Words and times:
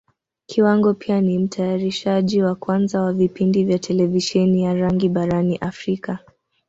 Kiwango 0.45 0.93
pia 0.93 1.21
ni 1.21 1.39
Mtayarishaji 1.39 2.41
wa 2.43 2.55
kwanza 2.55 3.01
wa 3.01 3.13
vipindi 3.13 3.63
vya 3.63 3.79
Televisheni 3.79 4.63
ya 4.63 4.73
rangi 4.73 5.09
barani 5.09 5.57
Africa. 5.57 6.17